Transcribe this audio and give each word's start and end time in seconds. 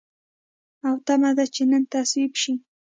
او 0.87 0.95
تمه 1.07 1.31
ده 1.37 1.45
چې 1.53 1.63
نن 1.71 1.83
تصویب 1.93 2.33
شي. 2.41 2.53